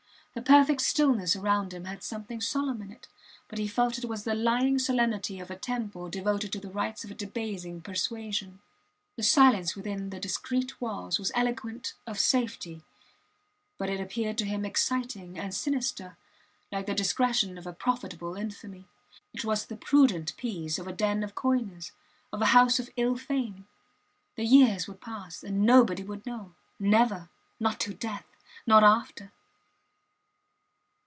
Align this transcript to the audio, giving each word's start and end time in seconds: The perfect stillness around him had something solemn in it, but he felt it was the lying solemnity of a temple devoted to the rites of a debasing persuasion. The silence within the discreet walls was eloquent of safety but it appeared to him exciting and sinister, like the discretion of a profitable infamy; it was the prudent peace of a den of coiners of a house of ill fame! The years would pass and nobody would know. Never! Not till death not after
The 0.33 0.41
perfect 0.41 0.79
stillness 0.79 1.35
around 1.35 1.73
him 1.73 1.83
had 1.83 2.03
something 2.03 2.39
solemn 2.39 2.81
in 2.83 2.89
it, 2.89 3.09
but 3.49 3.59
he 3.59 3.67
felt 3.67 3.97
it 3.97 4.05
was 4.05 4.23
the 4.23 4.33
lying 4.33 4.79
solemnity 4.79 5.41
of 5.41 5.51
a 5.51 5.57
temple 5.57 6.07
devoted 6.07 6.53
to 6.53 6.59
the 6.61 6.69
rites 6.71 7.03
of 7.03 7.11
a 7.11 7.15
debasing 7.15 7.81
persuasion. 7.81 8.61
The 9.17 9.23
silence 9.23 9.75
within 9.75 10.09
the 10.09 10.21
discreet 10.21 10.79
walls 10.79 11.19
was 11.19 11.33
eloquent 11.35 11.95
of 12.07 12.17
safety 12.17 12.81
but 13.77 13.89
it 13.89 13.99
appeared 13.99 14.37
to 14.37 14.45
him 14.45 14.63
exciting 14.63 15.37
and 15.37 15.53
sinister, 15.53 16.15
like 16.71 16.85
the 16.85 16.95
discretion 16.95 17.57
of 17.57 17.67
a 17.67 17.73
profitable 17.73 18.35
infamy; 18.35 18.85
it 19.33 19.43
was 19.43 19.65
the 19.65 19.75
prudent 19.75 20.37
peace 20.37 20.79
of 20.79 20.87
a 20.87 20.93
den 20.93 21.23
of 21.23 21.35
coiners 21.35 21.91
of 22.31 22.41
a 22.41 22.45
house 22.55 22.79
of 22.79 22.89
ill 22.95 23.17
fame! 23.17 23.67
The 24.37 24.45
years 24.45 24.87
would 24.87 25.01
pass 25.01 25.43
and 25.43 25.63
nobody 25.65 26.03
would 26.03 26.25
know. 26.25 26.53
Never! 26.79 27.27
Not 27.59 27.81
till 27.81 27.95
death 27.95 28.25
not 28.65 28.81
after 28.85 29.33